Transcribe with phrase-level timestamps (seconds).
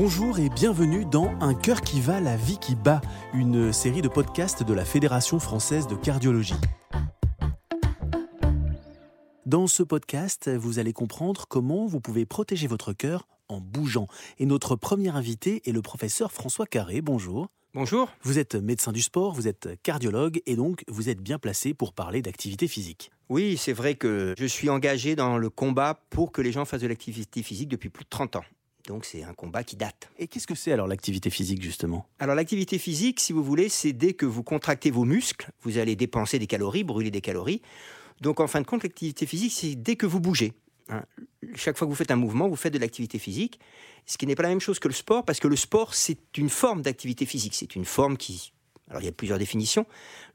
[0.00, 3.00] Bonjour et bienvenue dans Un cœur qui va, la vie qui bat,
[3.34, 6.54] une série de podcasts de la Fédération française de cardiologie.
[9.44, 14.06] Dans ce podcast, vous allez comprendre comment vous pouvez protéger votre cœur en bougeant.
[14.38, 17.00] Et notre premier invité est le professeur François Carré.
[17.00, 17.48] Bonjour.
[17.74, 18.08] Bonjour.
[18.22, 21.92] Vous êtes médecin du sport, vous êtes cardiologue et donc vous êtes bien placé pour
[21.92, 23.10] parler d'activité physique.
[23.28, 26.82] Oui, c'est vrai que je suis engagé dans le combat pour que les gens fassent
[26.82, 28.44] de l'activité physique depuis plus de 30 ans.
[28.88, 30.08] Donc c'est un combat qui date.
[30.18, 32.06] Et qu'est-ce que c'est alors l'activité physique justement?
[32.18, 35.94] Alors l'activité physique, si vous voulez, c'est dès que vous contractez vos muscles, vous allez
[35.94, 37.60] dépenser des calories, brûler des calories.
[38.22, 40.54] Donc en fin de compte, l'activité physique, c'est dès que vous bougez.
[40.88, 41.04] Hein.
[41.54, 43.60] Chaque fois que vous faites un mouvement, vous faites de l'activité physique,
[44.06, 46.38] ce qui n'est pas la même chose que le sport, parce que le sport, c'est
[46.38, 47.54] une forme d'activité physique.
[47.54, 48.54] C'est une forme qui
[48.90, 49.86] alors il y a plusieurs définitions.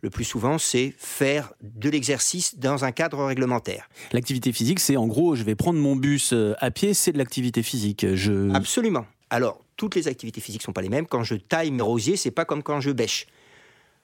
[0.01, 3.89] Le plus souvent, c'est faire de l'exercice dans un cadre réglementaire.
[4.11, 7.17] L'activité physique, c'est en gros, je vais prendre mon bus euh, à pied, c'est de
[7.17, 8.05] l'activité physique.
[8.15, 8.53] Je...
[8.53, 9.05] Absolument.
[9.29, 11.07] Alors, toutes les activités physiques ne sont pas les mêmes.
[11.07, 13.27] Quand je taille mes rosiers, c'est pas comme quand je bêche.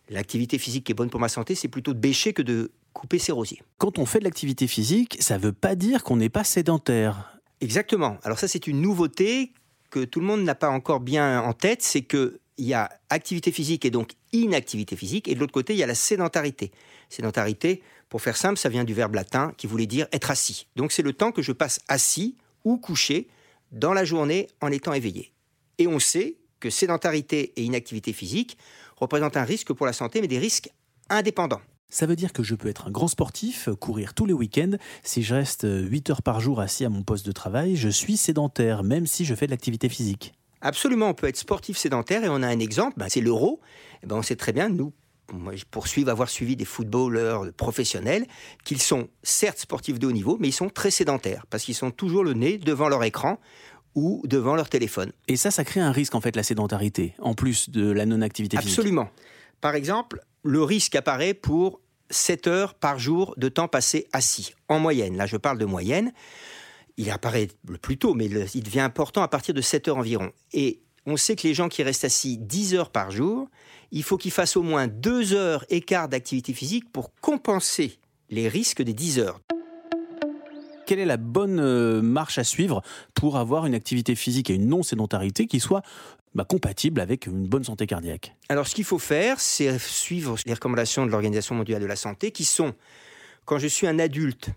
[0.10, 3.20] L'activité physique qui est bonne pour ma santé, c'est plutôt de bêcher que de couper
[3.20, 3.62] ses rosiers.
[3.78, 7.40] Quand on fait de l'activité physique, ça ne veut pas dire qu'on n'est pas sédentaire.
[7.62, 8.18] Exactement.
[8.24, 9.54] Alors ça, c'est une nouveauté
[9.92, 12.90] que tout le monde n'a pas encore bien en tête, c'est que il y a
[13.10, 16.72] activité physique et donc inactivité physique, et de l'autre côté, il y a la sédentarité.
[17.10, 20.68] Sédentarité, pour faire simple, ça vient du verbe latin qui voulait dire être assis.
[20.76, 23.28] Donc c'est le temps que je passe assis ou couché
[23.72, 25.32] dans la journée en étant éveillé.
[25.78, 28.58] Et on sait que sédentarité et inactivité physique
[28.98, 30.70] représentent un risque pour la santé, mais des risques
[31.10, 31.62] indépendants.
[31.92, 34.78] Ça veut dire que je peux être un grand sportif, courir tous les week-ends.
[35.04, 38.18] Si je reste 8 heures par jour assis à mon poste de travail, je suis
[38.18, 40.34] sédentaire, même si je fais de l'activité physique.
[40.62, 43.62] Absolument, on peut être sportif sédentaire et on a un exemple, ben, c'est l'euro.
[44.04, 44.94] Eh ben on sait très bien, nous,
[45.34, 48.26] moi, poursuivre avoir suivi des footballeurs professionnels,
[48.64, 51.92] qu'ils sont certes sportifs de haut niveau, mais ils sont très sédentaires, parce qu'ils sont
[51.92, 53.40] toujours le nez devant leur écran
[53.96, 55.12] ou devant leur téléphone.
[55.28, 58.58] Et ça, ça crée un risque, en fait, la sédentarité, en plus de la non-activité
[58.58, 58.80] physique.
[58.80, 59.10] Absolument.
[59.62, 64.80] Par exemple, le risque apparaît pour 7 heures par jour de temps passé assis, en
[64.80, 65.18] moyenne.
[65.18, 66.12] Là, je parle de moyenne
[67.00, 70.32] il apparaît le plus tôt, mais il devient important à partir de 7 heures environ.
[70.52, 73.48] Et on sait que les gens qui restent assis 10 heures par jour,
[73.92, 77.98] il faut qu'ils fassent au moins 2 heures écart d'activité physique pour compenser
[78.30, 79.40] les risques des 10 heures.
[80.86, 82.82] Quelle est la bonne euh, marche à suivre
[83.14, 85.84] pour avoir une activité physique et une non-sédentarité qui soit
[86.36, 88.36] bah, compatible avec une bonne santé cardiaque?
[88.50, 92.32] Alors ce qu'il faut faire, c'est suivre les recommandations de l'Organisation mondiale de la santé
[92.32, 92.74] qui sont,
[93.46, 94.50] quand je suis un adulte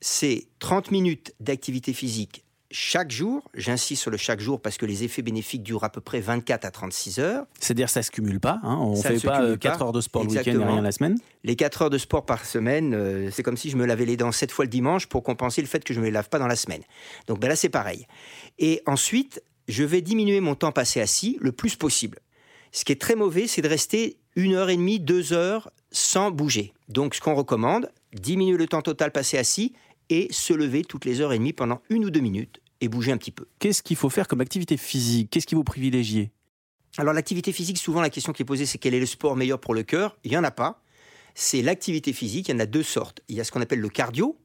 [0.00, 3.42] c'est 30 minutes d'activité physique chaque jour.
[3.54, 6.64] J'insiste sur le chaque jour parce que les effets bénéfiques durent à peu près 24
[6.64, 7.46] à 36 heures.
[7.60, 8.60] C'est-à-dire ça ne se cumule pas.
[8.62, 10.92] Hein on ne fait pas 4 euh, heures de sport le week-end et rien la
[10.92, 11.18] semaine.
[11.44, 14.16] Les 4 heures de sport par semaine, euh, c'est comme si je me lavais les
[14.16, 16.28] dents 7 fois le dimanche pour compenser le fait que je ne me les lave
[16.28, 16.82] pas dans la semaine.
[17.26, 18.06] Donc ben là, c'est pareil.
[18.58, 22.18] Et ensuite, je vais diminuer mon temps passé assis le plus possible.
[22.72, 26.30] Ce qui est très mauvais, c'est de rester une heure et demie, deux heures sans
[26.30, 26.74] bouger.
[26.88, 29.72] Donc, ce qu'on recommande, diminuer le temps total passé assis
[30.10, 33.12] et se lever toutes les heures et demie pendant une ou deux minutes et bouger
[33.12, 33.46] un petit peu.
[33.58, 35.30] Qu'est-ce qu'il faut faire comme activité physique?
[35.30, 36.30] Qu'est-ce qu'il faut privilégier?
[36.96, 39.60] Alors l'activité physique, souvent la question qui est posée, c'est quel est le sport meilleur
[39.60, 40.16] pour le cœur?
[40.24, 40.82] Il n'y en a pas.
[41.34, 43.20] C'est l'activité physique, il y en a deux sortes.
[43.28, 44.36] Il y a ce qu'on appelle le cardio,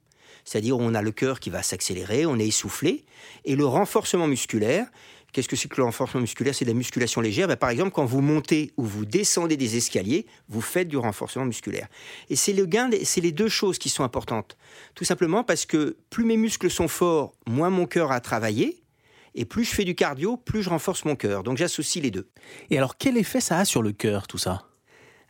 [0.45, 3.05] c'est-à-dire où on a le cœur qui va s'accélérer, on est essoufflé,
[3.45, 4.87] et le renforcement musculaire,
[5.33, 6.53] Qu'est-ce que c'est que le renforcement musculaire?
[6.53, 7.47] C'est de la musculation légère.
[7.47, 11.43] Ben, par exemple, quand vous montez ou vous descendez des escaliers, vous faites du renforcement
[11.43, 11.87] musculaire.
[12.29, 14.57] Et c'est le gain, c'est les deux choses qui sont importantes.
[14.93, 18.83] Tout simplement parce que plus mes muscles sont forts, moins mon cœur a travaillé.
[19.33, 21.41] Et plus je fais du cardio, plus je renforce mon cœur.
[21.41, 22.29] Donc j'associe les deux.
[22.69, 24.67] Et alors quel effet ça a sur le cœur, tout ça?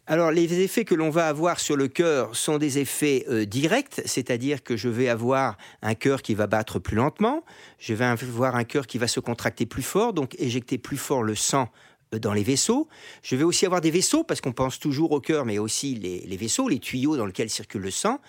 [0.05, 4.01] Alors les effets que l'on va avoir sur le cœur sont des effets euh, directs,
[4.05, 7.43] c'est-à-dire que je vais avoir un cœur qui va battre plus lentement,
[7.79, 11.23] je vais avoir un cœur qui va se contracter plus fort, donc éjecter plus fort
[11.23, 11.69] le sang
[12.13, 12.89] euh, dans les vaisseaux.
[13.21, 16.37] Je vais aussi avoir des vaisseaux, parce qu'on pense toujours au cœur, mais aussi les,
[16.37, 18.19] vaisseaux, les tuyaux dans lesquels circule le sang.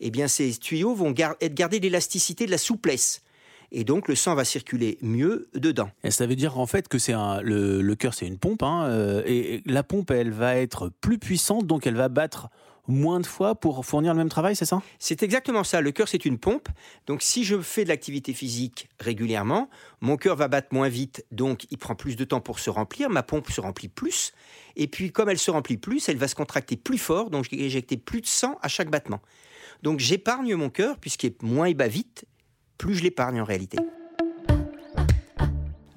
[0.00, 3.22] Eh bien, ces tuyaux vont être gardés l'élasticité, de la souplesse
[3.72, 5.90] et donc le sang va circuler mieux dedans.
[6.04, 8.84] Et ça veut dire en fait que c'est le, le cœur c'est une pompe hein,
[8.84, 12.48] euh, et la pompe elle va être plus puissante donc elle va battre
[12.88, 14.82] moins de fois pour fournir le même travail, c'est ça?
[14.98, 15.80] C'est exactement ça.
[15.80, 16.68] Le cœur, c'est une pompe.
[17.06, 19.68] Donc, si je fais de l'activité physique régulièrement,
[20.00, 23.08] mon cœur va battre moins vite, donc il prend plus de temps pour se remplir.
[23.10, 24.32] Ma pompe se remplit plus.
[24.76, 27.50] Et puis, comme elle se remplit plus, elle va se contracter plus fort, donc je
[27.50, 29.20] vais éjecter plus de sang à chaque battement.
[29.82, 32.24] Donc, j'épargne mon cœur, puisqu'il moins il bat vite,
[32.82, 33.78] plus je l'épargne en réalité.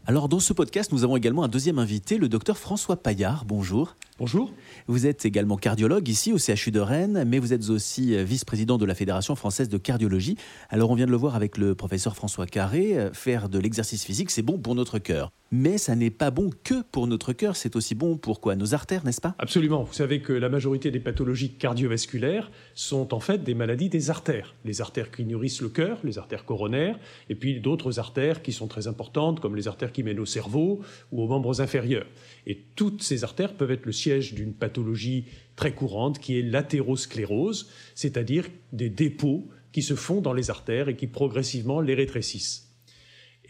[0.07, 3.43] Alors dans ce podcast, nous avons également un deuxième invité, le docteur François Paillard.
[3.43, 3.95] Bonjour.
[4.19, 4.53] Bonjour.
[4.87, 8.77] Vous êtes également cardiologue ici au CHU de Rennes, mais vous êtes aussi euh, vice-président
[8.77, 10.37] de la Fédération française de cardiologie.
[10.69, 14.05] Alors on vient de le voir avec le professeur François Carré, euh, faire de l'exercice
[14.05, 15.31] physique, c'est bon pour notre cœur.
[15.51, 18.55] Mais ça n'est pas bon que pour notre cœur, c'est aussi bon pour quoi?
[18.55, 19.35] Nos artères, n'est-ce pas?
[19.37, 19.83] Absolument.
[19.83, 24.55] Vous savez que la majorité des pathologies cardiovasculaires sont en fait des maladies des artères.
[24.65, 26.97] Les artères qui nourrissent le cœur, les artères coronaires,
[27.29, 30.81] et puis d'autres artères qui sont très importantes, comme les artères qui mènent au cerveau
[31.13, 32.06] ou aux membres inférieurs.
[32.45, 35.24] Et toutes ces artères peuvent être le siège d'une pathologie
[35.56, 40.97] très courante qui est l'athérosclérose, c'est-à-dire des dépôts qui se font dans les artères et
[40.97, 42.74] qui progressivement les rétrécissent.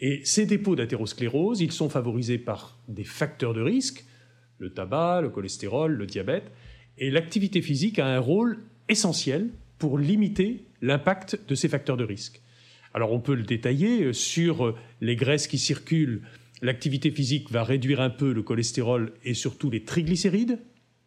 [0.00, 4.04] Et ces dépôts d'athérosclérose, ils sont favorisés par des facteurs de risque,
[4.58, 6.52] le tabac, le cholestérol, le diabète,
[6.98, 8.58] et l'activité physique a un rôle
[8.88, 12.40] essentiel pour limiter l'impact de ces facteurs de risque.
[12.96, 16.22] Alors on peut le détailler sur les graisses qui circulent.
[16.62, 20.58] L'activité physique va réduire un peu le cholestérol et surtout les triglycérides.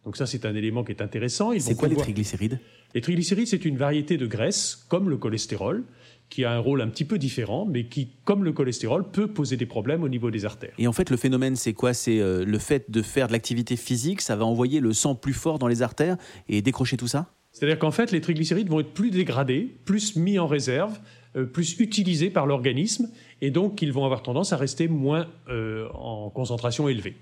[0.04, 1.50] Donc ça, c'est un élément qui est intéressant.
[1.58, 2.60] C'est quoi les triglycérides?
[2.94, 5.82] Les triglycérides, c'est une variété de graisse, comme le cholestérol,
[6.28, 9.56] qui a un rôle un petit peu différent, mais qui, comme le cholestérol, peut poser
[9.56, 10.72] des problèmes au niveau des artères.
[10.78, 11.92] Et en fait, le phénomène, c'est quoi?
[11.92, 15.34] C'est euh, le fait de faire de l'activité physique, ça va envoyer le sang plus
[15.34, 16.16] fort dans les artères
[16.48, 17.34] et décrocher tout ça?
[17.50, 21.78] C'est-à-dire qu'en fait, les triglycérides vont être plus dégradés, plus mis en réserve, euh, plus
[21.78, 23.10] utilisés par l'organisme,
[23.40, 27.16] et donc ils vont avoir tendance à rester moins euh, en concentration élevée.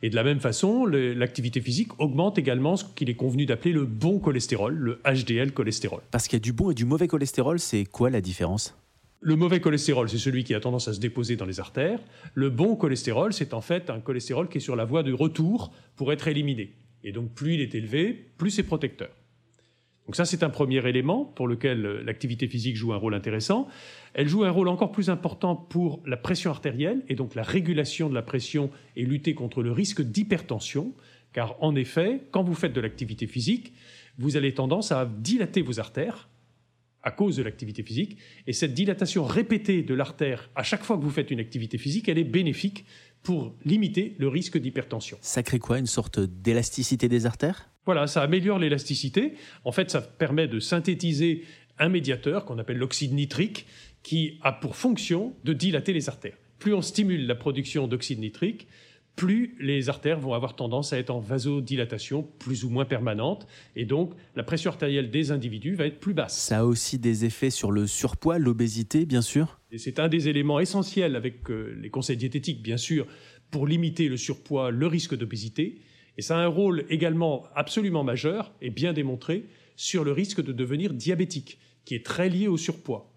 [0.00, 3.84] Et de la même façon, l'activité physique augmente également ce qu'il est convenu d'appeler le
[3.84, 6.00] bon cholestérol, le HDL cholestérol.
[6.12, 8.76] Parce qu'il y a du bon et du mauvais cholestérol, c'est quoi la différence?
[9.20, 11.98] Le mauvais cholestérol, c'est celui qui a tendance à se déposer dans les artères.
[12.34, 15.72] Le bon cholestérol, c'est en fait un cholestérol qui est sur la voie de retour
[15.96, 16.74] pour être éliminé.
[17.02, 19.10] Et donc plus il est élevé, plus c'est protecteur.
[20.08, 23.68] Donc ça, c'est un premier élément pour lequel euh, l'activité physique joue un rôle intéressant.
[24.14, 28.08] Elle joue un rôle encore plus important pour la pression artérielle et donc la régulation
[28.08, 30.94] de la pression et lutter contre le risque d'hypertension.
[31.34, 33.74] Car en effet, quand vous faites de l'activité physique,
[34.16, 36.30] vous avez tendance à dilater vos artères
[37.02, 38.16] à cause de l'activité physique.
[38.46, 42.08] Et cette dilatation répétée de l'artère à chaque fois que vous faites une activité physique,
[42.08, 42.86] elle est bénéfique
[43.22, 45.18] pour limiter le risque d'hypertension.
[45.20, 45.78] Ça crée quoi?
[45.78, 47.68] Une sorte d'élasticité des artères?
[47.88, 49.32] Voilà, ça améliore l'élasticité.
[49.64, 51.46] En fait, ça permet de synthétiser
[51.78, 53.64] un médiateur qu'on appelle l'oxyde nitrique
[54.02, 56.36] qui a pour fonction de dilater les artères.
[56.58, 58.68] Plus on stimule la production d'oxyde nitrique,
[59.16, 63.86] plus les artères vont avoir tendance à être en vasodilatation plus ou moins permanente, et
[63.86, 66.38] donc la pression artérielle des individus va être plus basse.
[66.38, 69.60] Ça a aussi des effets sur le surpoids, l'obésité, bien sûr?
[69.78, 73.06] C'est un des éléments essentiels avec euh, les conseils diététiques, bien sûr,
[73.50, 75.80] pour limiter le surpoids, le risque d'obésité.
[76.18, 80.52] Et ça a un rôle également absolument majeur et bien démontré sur le risque de
[80.52, 83.10] devenir diabétique, qui est très lié au surpoids.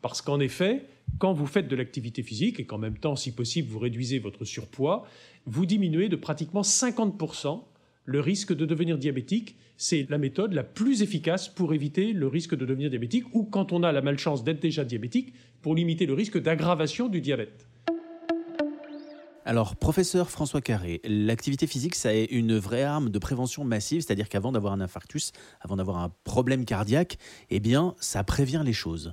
[0.00, 0.84] Parce qu'en effet,
[1.18, 4.44] quand vous faites de l'activité physique et qu'en même temps, si possible, vous réduisez votre
[4.44, 5.04] surpoids,
[5.46, 7.64] vous diminuez de pratiquement 50%
[8.04, 9.56] le risque de devenir diabétique.
[9.76, 13.72] C'est la méthode la plus efficace pour éviter le risque de devenir diabétique ou quand
[13.72, 17.66] on a la malchance d'être déjà diabétique, pour limiter le risque d'aggravation du diabète.
[19.46, 24.30] Alors, professeur François Carré, l'activité physique, ça est une vraie arme de prévention massive, c'est-à-dire
[24.30, 27.18] qu'avant d'avoir un infarctus, avant d'avoir un problème cardiaque,
[27.50, 29.12] eh bien, ça prévient les choses.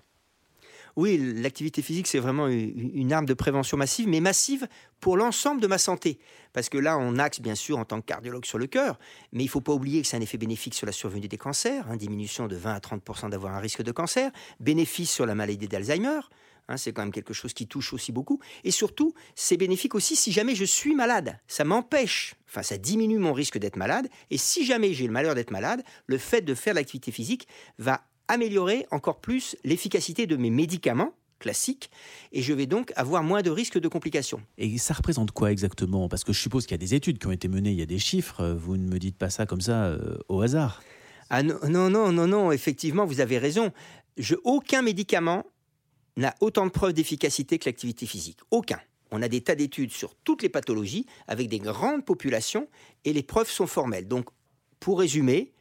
[0.96, 4.68] Oui, l'activité physique, c'est vraiment une arme de prévention massive, mais massive
[5.02, 6.18] pour l'ensemble de ma santé.
[6.54, 9.00] Parce que là, on axe bien sûr en tant que cardiologue sur le cœur,
[9.34, 11.38] mais il ne faut pas oublier que c'est un effet bénéfique sur la survenue des
[11.38, 14.32] cancers, hein, diminution de 20 à 30% d'avoir un risque de cancer,
[14.62, 16.20] bénéfice sur la maladie d'Alzheimer,
[16.68, 18.40] Hein, c'est quand même quelque chose qui touche aussi beaucoup.
[18.64, 21.38] Et surtout, c'est bénéfique aussi si jamais je suis malade.
[21.48, 24.08] Ça m'empêche, enfin ça diminue mon risque d'être malade.
[24.30, 27.48] Et si jamais j'ai le malheur d'être malade, le fait de faire l'activité physique
[27.78, 31.90] va améliorer encore plus l'efficacité de mes médicaments classiques
[32.32, 34.42] et je vais donc avoir moins de risques de complications.
[34.58, 36.08] Et ça représente quoi exactement?
[36.08, 37.82] Parce que je suppose qu'il y a des études qui ont été menées, il y
[37.82, 40.82] a des chiffres, vous ne me dites pas ça comme ça euh, au hasard.
[41.30, 43.72] Ah non, non, non, non, non, effectivement, vous avez raison.
[44.18, 45.46] Je, aucun médicament
[46.18, 48.40] n'a autant de preuves d'efficacité que l'activité physique.
[48.52, 48.80] Aucun.
[49.12, 52.68] On a des tas d'études sur toutes les pathologies avec des grandes populations
[53.04, 54.08] et les preuves sont formelles.
[54.08, 54.30] Donc,
[54.80, 55.52] pour résumer,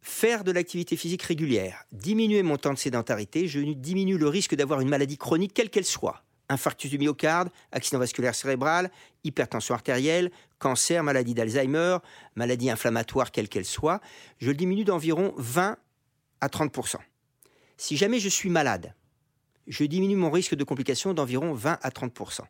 [0.00, 4.80] faire de l'activité physique régulière, diminuer mon temps de sédentarité, je diminue le risque d'avoir
[4.80, 6.22] une maladie chronique quelle qu'elle soit.
[6.48, 8.92] Infarctus du myocarde, accident vasculaire cérébral,
[9.24, 11.98] hypertension artérielle, cancer, maladie d'Alzheimer,
[12.36, 14.00] maladie inflammatoire quelle qu'elle soit,
[14.38, 15.76] je le diminue d'environ 20
[16.40, 16.98] à 30%
[17.76, 18.94] Si jamais je suis malade,
[19.68, 22.42] je diminue mon risque de complications d'environ 20 à 30%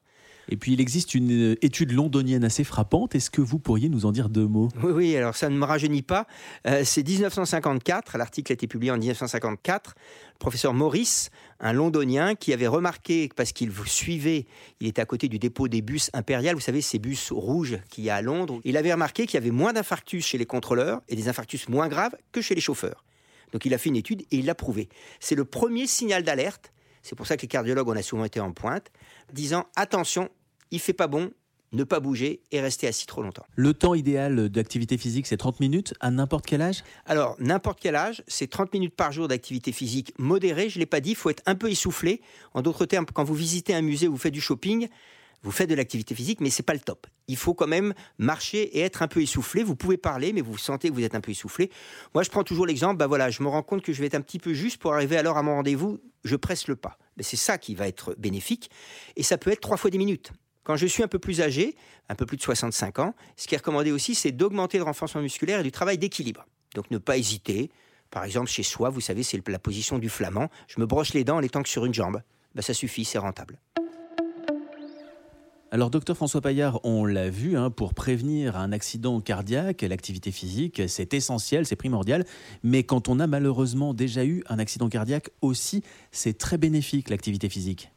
[0.48, 3.14] et puis il existe une euh, étude londonienne assez frappante.
[3.14, 4.68] Est-ce que vous pourriez nous en dire deux mots?
[4.82, 6.26] Oui, oui, alors ça ne me rajeunit pas.
[6.66, 9.94] Euh, c'est 1954, l'article a été publié en 1954.
[9.96, 11.28] Le professeur Morris,
[11.60, 14.46] un londonien, qui avait remarqué, parce qu'il vous suivait,
[14.80, 18.04] il était à côté du dépôt des bus impérial, vous savez, ces bus rouges qu'il
[18.04, 21.00] y a à Londres, il avait remarqué qu'il y avait moins d'infarctus chez les contrôleurs
[21.08, 23.04] et des infarctus moins graves que chez les chauffeurs.
[23.52, 24.88] Donc il a fait une étude et il l'a prouvé.
[25.20, 26.72] C'est le premier signal d'alerte
[27.06, 28.90] c'est pour ça que les cardiologues, on a souvent été en pointe,
[29.32, 30.28] disant attention,
[30.72, 31.30] il fait pas bon,
[31.72, 33.46] ne pas bouger et rester assis trop longtemps.
[33.54, 36.82] Le temps idéal d'activité physique, c'est 30 minutes à n'importe quel âge?
[37.04, 40.68] Alors, n'importe quel âge, c'est 30 minutes par jour d'activité physique modérée.
[40.68, 42.22] Je ne l'ai pas dit, il faut être un peu essoufflé.
[42.54, 44.88] En d'autres termes, quand vous visitez un musée, vous faites du shopping,
[45.46, 47.06] vous faites de l'activité physique, mais c'est pas le top.
[47.28, 49.62] Il faut quand même marcher et être un peu essoufflé.
[49.62, 51.70] Vous pouvez parler, mais vous sentez que vous êtes un peu essoufflé.
[52.14, 52.96] Moi, je prends toujours l'exemple.
[52.96, 54.92] Bah voilà, je me rends compte que je vais être un petit peu juste pour
[54.92, 56.00] arriver alors à mon rendez-vous.
[56.24, 56.98] Je presse le pas.
[57.16, 58.72] Mais c'est ça qui va être bénéfique.
[59.14, 60.32] Et ça peut être trois fois des minutes.
[60.64, 61.76] Quand je suis un peu plus âgé,
[62.08, 65.22] un peu plus de 65 ans, ce qui est recommandé aussi, c'est d'augmenter le renforcement
[65.22, 66.44] musculaire et du travail d'équilibre.
[66.74, 67.70] Donc ne pas hésiter.
[68.10, 70.50] Par exemple, chez soi, vous savez, c'est la position du flamand.
[70.66, 72.20] Je me broche les dents en les que sur une jambe.
[72.56, 73.60] Ben, ça suffit, c'est rentable.
[75.72, 80.82] Alors, docteur François Paillard, on l'a vu, hein, pour prévenir un accident cardiaque, l'activité physique,
[80.86, 82.24] c'est essentiel, c'est primordial.
[82.62, 85.82] Mais quand on a malheureusement déjà eu un accident cardiaque aussi,
[86.12, 87.90] c'est très bénéfique, l'activité physique.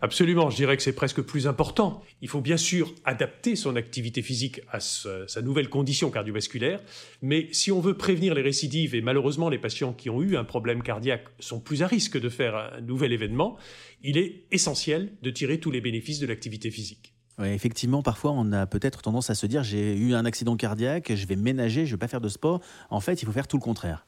[0.00, 2.02] Absolument, je dirais que c'est presque plus important.
[2.20, 6.80] Il faut bien sûr adapter son activité physique à sa nouvelle condition cardiovasculaire,
[7.22, 10.44] mais si on veut prévenir les récidives, et malheureusement les patients qui ont eu un
[10.44, 13.56] problème cardiaque sont plus à risque de faire un nouvel événement,
[14.02, 17.14] il est essentiel de tirer tous les bénéfices de l'activité physique.
[17.42, 21.26] Effectivement, parfois on a peut-être tendance à se dire j'ai eu un accident cardiaque, je
[21.26, 22.60] vais ménager, je ne vais pas faire de sport.
[22.90, 24.06] En fait, il faut faire tout le contraire.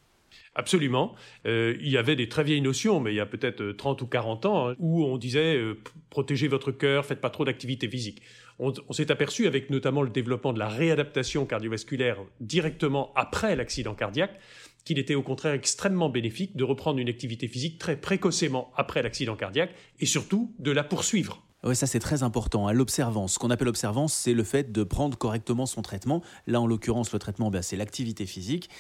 [0.54, 1.14] Absolument.
[1.46, 4.06] Euh, il y avait des très vieilles notions, mais il y a peut-être 30 ou
[4.06, 5.78] 40 ans, hein, où on disait euh,
[6.10, 8.22] protégez votre cœur, faites pas trop d'activité physique.
[8.58, 14.40] On s'est aperçu, avec notamment le développement de la réadaptation cardiovasculaire directement après l'accident cardiaque,
[14.86, 19.36] qu'il était au contraire extrêmement bénéfique de reprendre une activité physique très précocement après l'accident
[19.36, 21.45] cardiaque et surtout de la poursuivre.
[21.66, 22.68] Oui, ça c'est très important.
[22.68, 22.72] Hein.
[22.72, 26.22] L'observance, ce qu'on appelle observance, c'est le fait de prendre correctement son traitement.
[26.46, 28.70] Là, en l'occurrence, le traitement, ben, c'est l'activité physique.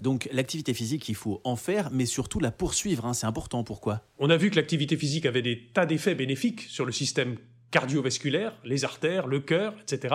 [0.00, 3.04] Donc l'activité physique, il faut en faire, mais surtout la poursuivre.
[3.04, 3.14] Hein.
[3.14, 3.64] C'est important.
[3.64, 4.02] Pourquoi?
[4.18, 7.36] On a vu que l'activité physique avait des tas d'effets bénéfiques sur le système
[7.72, 10.14] cardiovasculaire, les artères, le cœur, etc.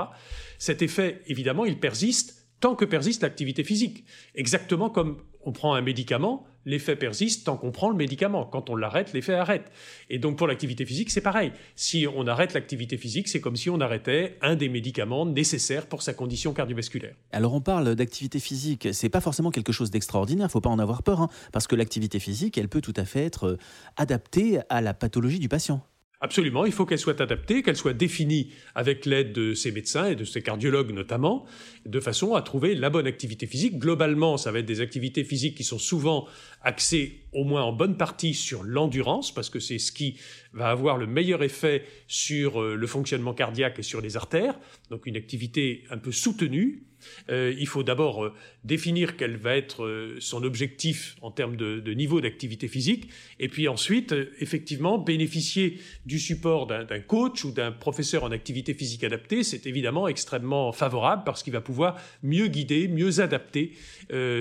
[0.57, 4.05] Cet effet, évidemment, il persiste tant que persiste l'activité physique.
[4.35, 8.45] Exactement comme on prend un médicament, l'effet persiste tant qu'on prend le médicament.
[8.45, 9.71] Quand on l'arrête, l'effet arrête.
[10.09, 11.51] Et donc pour l'activité physique, c'est pareil.
[11.75, 16.01] Si on arrête l'activité physique, c'est comme si on arrêtait un des médicaments nécessaires pour
[16.01, 17.15] sa condition cardiovasculaire.
[17.31, 21.03] Alors on parle d'activité physique, c'est pas forcément quelque chose d'extraordinaire, faut pas en avoir
[21.03, 23.57] peur, hein, parce que l'activité physique, elle peut tout à fait être euh,
[23.97, 25.81] adaptée à la pathologie du patient.
[26.23, 30.15] Absolument, il faut qu'elle soit adaptée, qu'elle soit définie avec l'aide de ses médecins et
[30.15, 31.45] de ses cardiologues notamment,
[31.87, 33.79] de façon à trouver la bonne activité physique.
[33.79, 36.27] Globalement, ça va être des activités physiques qui sont souvent
[36.61, 40.19] axées au moins en bonne partie sur l'endurance, parce que c'est ce qui
[40.53, 44.59] va avoir le meilleur effet sur euh, le fonctionnement cardiaque et sur les artères.
[44.91, 46.83] Donc une activité un peu soutenue,
[47.29, 51.93] euh, il faut d'abord euh, définir quel va être euh, son objectif en termes de,
[51.93, 58.23] niveau d'activité physique, et puis ensuite, effectivement, bénéficier du support d'un coach ou d'un professeur
[58.23, 63.19] en activité physique adaptée, c'est évidemment extrêmement favorable parce qu'il va pouvoir mieux guider, mieux
[63.19, 63.73] adapter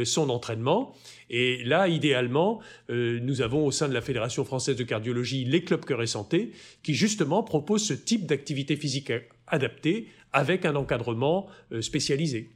[0.04, 0.94] son entraînement.
[1.30, 5.84] Et là, idéalement, nous avons au sein de la Fédération française de cardiologie les clubs
[5.84, 6.50] cœur et santé
[6.82, 9.12] qui justement proposent ce type d'activité physique
[9.46, 12.50] adaptée avec un encadrement euh, spécialisé.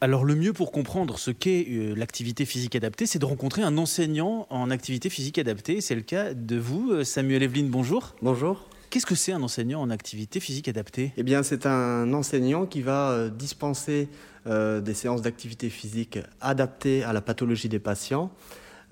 [0.00, 3.78] Alors le mieux pour comprendre ce qu'est euh, l'activité physique adaptée, c'est de rencontrer un
[3.78, 5.80] enseignant en activité physique adaptée.
[5.80, 8.14] C'est le cas de vous, euh, Samuel Evelyne, bonjour.
[8.20, 8.68] Bonjour.
[8.94, 11.12] Qu'est-ce que c'est un enseignant en activité physique adaptée?
[11.16, 14.08] Eh bien, c'est un enseignant qui va dispenser
[14.46, 18.30] des séances d'activité physique adaptées à la pathologie des patients.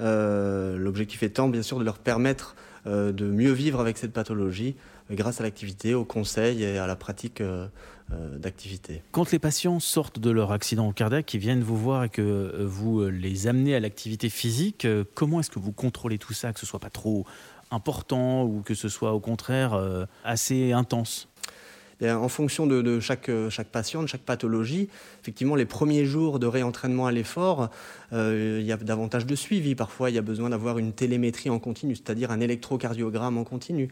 [0.01, 4.75] L'objectif étant, bien sûr, de leur permettre de mieux vivre avec cette pathologie
[5.11, 7.67] grâce à l'activité, au conseil et à la pratique euh,
[8.13, 9.03] euh, d'activité.
[9.13, 12.65] Quand les patients sortent de leur accident cardiaque, qui viennent vous voir et que euh,
[12.67, 16.67] vous les amenez à l'activité physique, comment est-ce que vous contrôlez tout ça, que ce
[16.67, 17.27] soit pas trop
[17.73, 19.79] important ou que ce soit au contraire
[20.25, 21.29] assez intense?
[22.03, 24.89] En fonction de, chaque, chaque, patient, de chaque pathologie,
[25.21, 27.71] effectivement, les premiers jours de réentraînement à l'effort,
[28.13, 29.77] il y a davantage de suivi.
[29.77, 33.89] Parfois, il y a besoin d'avoir une télémétrie en continu, c'est-à-dire un électrocardiogramme en continu.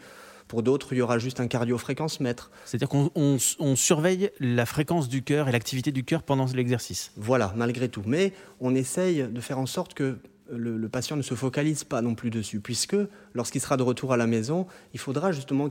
[0.49, 2.50] Pour d'autres, il y aura juste un cardio-fréquence-mètre.
[2.64, 3.38] C'est-à-dire qu'on
[3.76, 7.12] surveille la fréquence du cœur et l'activité du cœur pendant l'exercice?
[7.16, 8.02] Voilà, malgré tout.
[8.04, 10.18] Mais on essaye de faire en sorte que
[10.52, 12.97] le, patient ne se focalise pas non plus dessus, puisque
[13.35, 15.71] lorsqu'il sera de retour à la maison, il faudra justement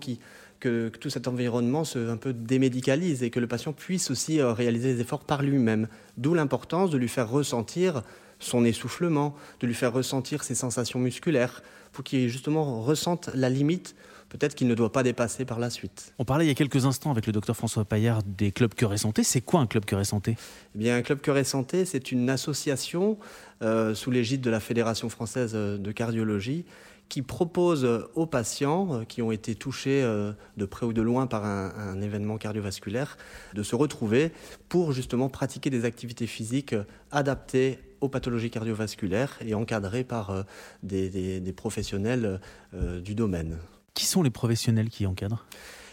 [0.60, 4.52] que, tout cet environnement se un peu démédicalise et que le patient puisse aussi euh,
[4.52, 5.88] réaliser des efforts par lui-même.
[6.18, 8.04] D'où l'importance de lui faire ressentir
[8.40, 13.96] son essoufflement, de lui faire ressentir ses sensations musculaires, pour qu'il justement ressente la limite
[14.30, 16.14] peut-être qu'il ne doit pas dépasser par la suite.
[16.20, 18.94] On parlait il y a quelques instants avec le docteur François Paillard des clubs Cœur
[18.94, 19.24] et Santé.
[19.24, 20.38] C'est quoi un club Cœur et Santé?
[20.76, 23.18] Eh bien, Un club Cœur et Santé, c'est une association
[23.62, 26.66] euh, sous l'égide de la Fédération française de cardiologie
[27.10, 31.26] qui propose aux patients euh, qui ont été touchés euh, de près ou de loin
[31.26, 33.18] par un, événement cardiovasculaire
[33.54, 34.32] de se retrouver
[34.70, 36.76] pour justement pratiquer des activités physiques
[37.12, 40.46] adaptées aux pathologies cardiovasculaires et encadrées par
[40.84, 42.40] des, professionnels
[42.72, 43.58] du domaine.
[43.94, 45.46] Qui sont les professionnels qui encadrent?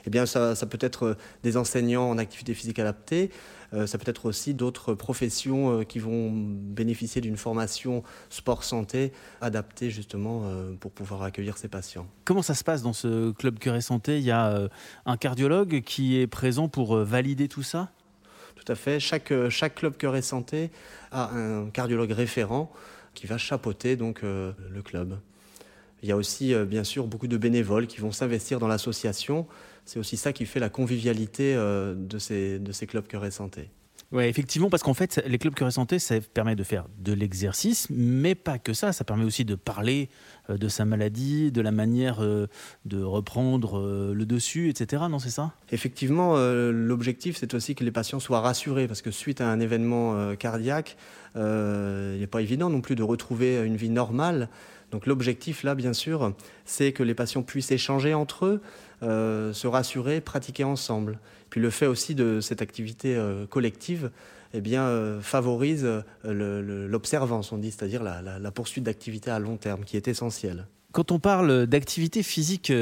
[0.06, 3.30] Eh bien, ça, peut être euh, des enseignants en activité physique adaptée,
[3.74, 9.90] euh, ça peut être aussi d'autres professions euh, qui vont bénéficier d'une formation sport-santé adaptée
[9.90, 10.44] justement
[10.78, 12.06] pour pouvoir accueillir ces patients.
[12.24, 14.18] Comment ça se passe dans ce club Cœur et Santé?
[14.18, 14.68] Il y a
[15.06, 17.90] un cardiologue qui est présent pour valider tout ça?
[18.54, 19.00] Tout à fait.
[19.00, 20.70] Chaque, chaque club Cœur et Santé
[21.10, 22.72] a un cardiologue référent
[23.14, 25.18] qui va chapeauter donc le club.
[26.02, 29.46] Il y a aussi, euh, bien sûr, beaucoup de bénévoles qui vont s'investir dans l'association.
[29.84, 33.30] C'est aussi ça qui fait la convivialité euh, de ces, de ces clubs Cœur et
[33.30, 33.70] Santé.
[34.12, 37.88] Oui, effectivement, parce qu'en fait, les clubs et Santé, ça permet de faire de l'exercice,
[37.90, 38.92] mais pas que ça.
[38.92, 40.08] Ça permet aussi de parler
[40.48, 45.04] de sa maladie, de la manière de reprendre le dessus, etc.
[45.10, 45.52] Non, c'est ça?
[45.72, 50.34] Effectivement, l'objectif, c'est aussi que les patients soient rassurés, parce que suite à un événement
[50.36, 50.96] cardiaque,
[51.34, 51.40] il
[52.20, 54.48] n'est pas évident non plus de retrouver une vie normale.
[54.90, 56.32] Donc l'objectif là, bien sûr,
[56.64, 58.62] c'est que les patients puissent échanger entre eux,
[59.02, 61.18] euh, se rassurer, pratiquer ensemble.
[61.50, 64.10] Puis le fait aussi de cette activité euh, collective
[64.56, 65.86] eh bien, euh, favorise
[66.24, 70.66] l'observance, on dit, c'est-à-dire la, poursuite d'activités à long terme, qui est essentielle.
[70.92, 72.72] Quand on parle d'activité physique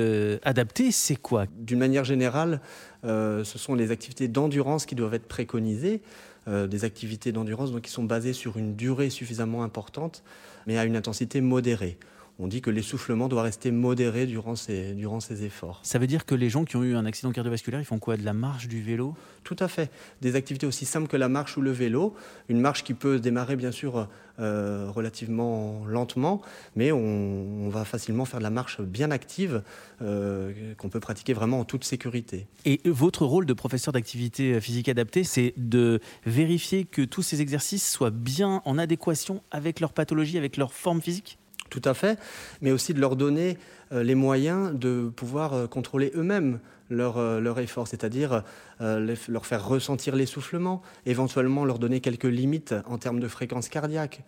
[0.45, 1.47] adaptée, c'est quoi?
[1.59, 2.61] D'une manière générale,
[3.03, 6.01] ce sont les activités d'endurance qui doivent être préconisées.
[6.47, 10.23] Euh, des activités d'endurance qui sont basées sur une durée suffisamment importante,
[10.67, 11.97] mais à une intensité modérée.
[12.41, 15.79] On dit que l'essoufflement doit rester modéré durant ces, durant ces efforts.
[15.85, 18.17] Ça veut dire que les gens qui ont eu un accident cardiovasculaire, ils font quoi
[18.17, 19.15] De la marche, du vélo?
[19.45, 19.89] Tout à fait.
[20.21, 22.15] Des activités aussi simples que la marche ou le vélo.
[22.49, 24.09] Une marche qui peut démarrer bien sûr
[24.41, 26.43] euh, relativement lentement,
[26.75, 29.63] mais on, va facilement faire de la marche bien active
[30.03, 32.49] euh, qu'on peut pratiquer vraiment en toute sécurité.
[32.65, 37.89] Et votre rôle de professeur d'activité physique adaptée, c'est de vérifier que tous ces exercices
[37.89, 41.39] soient bien en adéquation avec leur pathologie, avec leur forme physique?
[41.71, 42.19] Tout à fait,
[42.61, 43.59] mais aussi de leur donner
[43.93, 46.59] euh, les moyens de pouvoir euh, contrôler eux-mêmes
[46.91, 48.43] leur, euh, leur, effort, c'est-à-dire
[48.81, 54.23] leur faire ressentir l'essoufflement, éventuellement leur donner quelques limites en termes de fréquence cardiaque.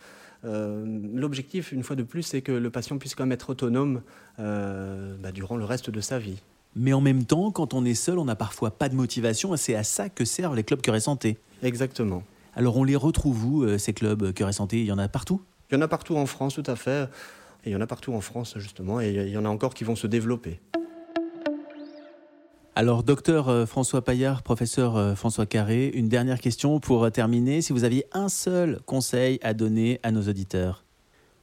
[0.45, 4.03] L'objectif, une fois de plus, c'est que le patient puisse quand même être autonome
[4.39, 6.41] bah, durant le reste de sa vie.
[6.77, 9.57] Mais en même temps, quand on est seul, on n'a parfois pas de motivation, et
[9.57, 11.39] c'est à ça que servent les clubs Cœur et Santé.
[11.65, 12.23] Exactement.
[12.55, 14.81] Alors on les retrouve où, ces clubs Cœur et Santé?
[14.81, 15.43] Il y en a partout?
[15.71, 17.09] Il y en a partout en France, tout à fait.
[17.65, 19.01] Et il y en a partout en France, justement.
[19.01, 20.61] Et il y en a encore qui vont se développer.
[22.79, 27.63] Alors, docteur euh, François Paillard, professeur euh, François Carré, une dernière question pour euh, terminer.
[27.63, 30.85] Si vous aviez un seul conseil à donner à nos auditeurs.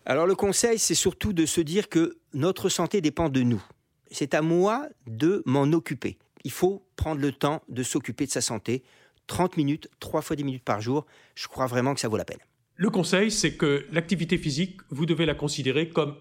[0.05, 3.63] Alors, le conseil, c'est surtout de se dire que notre santé dépend de nous.
[4.11, 6.19] C'est à moi de m'en occuper.
[6.43, 8.83] Il faut prendre le temps de s'occuper de sa santé.
[9.25, 12.25] 30 minutes, 3 fois 10 minutes par jour, je crois vraiment que ça vaut la
[12.25, 12.39] peine.
[12.75, 16.15] Le conseil, c'est que l'activité physique, vous devez la considérer comme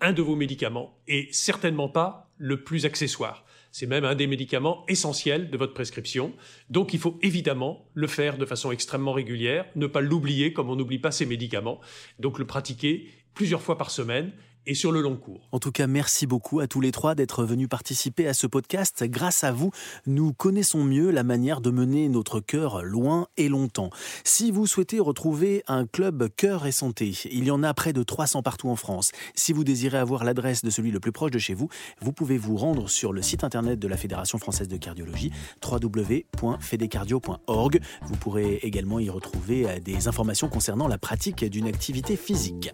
[0.00, 3.44] un de vos médicaments et certainement pas le plus accessoire.
[3.70, 6.32] C'est même un des médicaments essentiels de votre prescription.
[6.68, 10.76] Donc il faut évidemment le faire de façon extrêmement régulière, ne pas l'oublier comme on
[10.76, 11.80] n'oublie pas ses médicaments.
[12.18, 14.32] Donc le pratiquer plusieurs fois par semaine
[14.66, 15.48] et sur le long cours.
[15.52, 19.04] En tout cas, merci beaucoup à tous les trois d'être venus participer à ce podcast.
[19.04, 19.70] Grâce à vous,
[20.06, 23.90] nous connaissons mieux la manière de mener notre cœur loin et longtemps.
[24.24, 28.02] Si vous souhaitez retrouver un club cœur et santé, il y en a près de
[28.02, 29.12] 300 partout en France.
[29.34, 31.68] Si vous désirez avoir l'adresse de celui le plus proche de chez vous,
[32.00, 35.30] vous pouvez vous rendre sur le site internet de la Fédération française de cardiologie,
[35.62, 37.80] www.fedecardio.org.
[38.02, 42.70] Vous pourrez également y retrouver euh, des informations concernant la pratique d'une activité physique.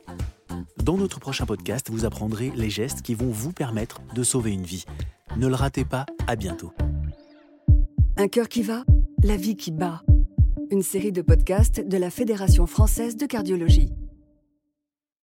[0.83, 4.65] Dans notre prochain podcast, vous apprendrez les gestes qui vont vous permettre de sauver une
[4.65, 4.85] vie.
[5.37, 6.73] Ne le ratez pas, à bientôt.
[8.17, 8.85] Un cœur qui va,
[9.23, 10.03] la vie qui bat.
[10.71, 13.93] Une série de podcasts de la Fédération française de cardiologie.